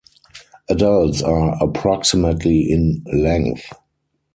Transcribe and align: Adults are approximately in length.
Adults 0.67 1.21
are 1.21 1.63
approximately 1.63 2.61
in 2.71 3.03
length. 3.13 3.67